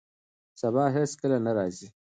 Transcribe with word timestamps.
سبا 0.61 0.85
هیڅکله 0.97 1.37
نه 1.45 1.51
راځي. 1.57 1.87